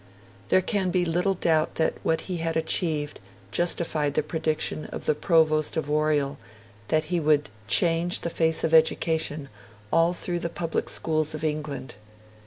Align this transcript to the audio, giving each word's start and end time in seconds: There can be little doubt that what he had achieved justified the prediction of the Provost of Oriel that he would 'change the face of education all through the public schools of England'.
There 0.49 0.63
can 0.63 0.89
be 0.89 1.05
little 1.05 1.35
doubt 1.35 1.75
that 1.75 1.93
what 2.01 2.21
he 2.21 2.37
had 2.37 2.57
achieved 2.57 3.19
justified 3.51 4.15
the 4.15 4.23
prediction 4.23 4.85
of 4.85 5.05
the 5.05 5.13
Provost 5.13 5.77
of 5.77 5.91
Oriel 5.91 6.39
that 6.87 7.03
he 7.13 7.19
would 7.19 7.51
'change 7.67 8.21
the 8.21 8.31
face 8.31 8.63
of 8.63 8.73
education 8.73 9.47
all 9.93 10.13
through 10.13 10.39
the 10.39 10.49
public 10.49 10.89
schools 10.89 11.35
of 11.35 11.43
England'. 11.43 11.93